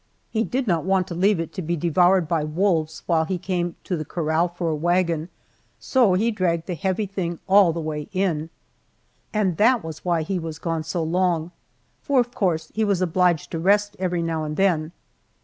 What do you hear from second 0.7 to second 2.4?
want to leave it to be devoured